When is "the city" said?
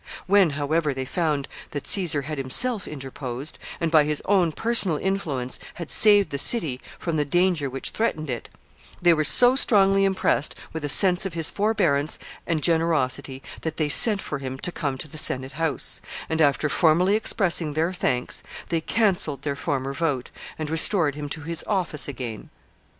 6.31-6.81